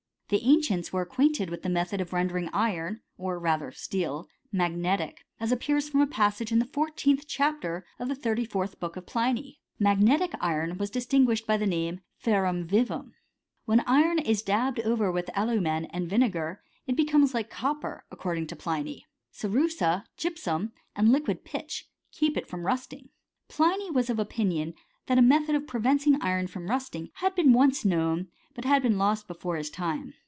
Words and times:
The 0.29 0.47
ancients 0.49 0.93
were 0.93 1.01
acquainted 1.01 1.49
with 1.49 1.61
the 1.61 1.67
method 1.67 1.99
of 1.99 2.13
rendering 2.13 2.49
iron, 2.53 3.01
or 3.17 3.37
rather 3.37 3.73
steel, 3.73 4.29
magnetic; 4.49 5.25
as 5.41 5.51
appears 5.51 5.89
from 5.89 5.99
a 5.99 6.07
passage 6.07 6.53
in 6.53 6.59
the 6.59 6.63
fourteenth 6.65 7.27
chapter 7.27 7.85
of 7.99 8.07
the 8.07 8.15
thirty* 8.15 8.45
fourth 8.45 8.79
book 8.79 8.95
of 8.95 9.05
Pliny. 9.05 9.59
Magnetic 9.77 10.31
iron 10.39 10.77
was 10.77 10.89
distinguished 10.89 11.45
by 11.45 11.57
the 11.57 11.65
name 11.67 11.95
of 11.95 11.99
ferrura 12.15 12.63
vivum. 12.63 13.11
When 13.65 13.81
iron 13.81 14.19
is 14.19 14.41
dabbed 14.41 14.79
over 14.79 15.11
with 15.11 15.29
alumen 15.35 15.83
and 15.91 16.09
vinegar 16.09 16.63
it 16.87 16.95
becomes 16.95 17.33
like 17.33 17.49
copper, 17.49 18.05
according 18.09 18.47
to 18.47 18.55
Pliny. 18.55 19.07
Gerussa; 19.33 20.05
gypsum, 20.15 20.71
and 20.95 21.11
liquid 21.11 21.43
pitch, 21.43 21.89
keep 22.13 22.37
it 22.37 22.47
from 22.47 22.65
rusting. 22.65 23.09
Pliny 23.49 23.91
was 23.91 24.09
of 24.09 24.17
opinion 24.17 24.75
that 25.07 25.17
a 25.19 25.21
method 25.21 25.55
of 25.55 25.67
preventing 25.67 26.21
iron 26.21 26.47
from 26.47 26.69
rusting 26.69 27.09
had 27.15 27.35
been 27.35 27.51
once 27.51 27.83
known, 27.83 28.29
but 28.55 28.63
had 28.63 28.81
been 28.81 28.97
lost 28.97 29.27
be* 29.27 29.33
fore 29.33 29.57
his 29.57 29.69
time. 29.69 30.13